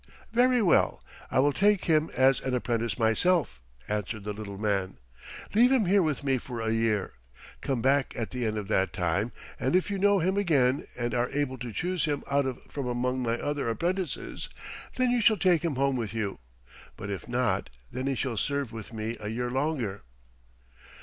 "Very 0.33 0.63
well; 0.63 1.03
I 1.29 1.37
will 1.37 1.53
take 1.53 1.85
him 1.85 2.09
as 2.17 2.39
an 2.41 2.55
apprentice 2.55 2.97
myself," 2.97 3.61
answered 3.87 4.23
the 4.23 4.33
little 4.33 4.57
man. 4.57 4.97
"Leave 5.53 5.71
him 5.71 5.85
here 5.85 6.01
with 6.01 6.23
me 6.23 6.39
for 6.39 6.59
a 6.59 6.71
year. 6.71 7.13
Come 7.61 7.83
back 7.83 8.15
at 8.17 8.31
the 8.31 8.47
end 8.47 8.57
of 8.57 8.67
that 8.67 8.93
time, 8.93 9.31
and 9.59 9.75
if 9.75 9.91
you 9.91 9.99
know 9.99 10.17
him 10.17 10.37
again 10.37 10.87
and 10.97 11.13
are 11.13 11.29
able 11.29 11.59
to 11.59 11.71
choose 11.71 12.05
him 12.05 12.23
out 12.31 12.47
from 12.71 12.87
among 12.87 13.21
my 13.21 13.37
other 13.37 13.69
apprentices, 13.69 14.49
then 14.95 15.11
you 15.11 15.21
shall 15.21 15.37
take 15.37 15.63
him 15.63 15.75
home 15.75 15.97
with 15.97 16.15
you, 16.15 16.39
but 16.97 17.11
if 17.11 17.27
not, 17.27 17.69
then 17.91 18.07
he 18.07 18.15
shall 18.15 18.37
serve 18.37 18.71
with 18.71 18.91
me 18.93 19.17
a 19.19 19.27
year 19.27 19.51
longer." 19.51 20.01